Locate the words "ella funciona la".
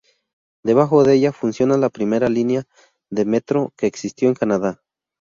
1.13-1.91